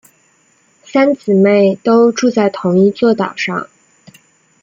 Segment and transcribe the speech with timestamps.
[0.83, 3.67] 三姊妹都住在同一座岛上。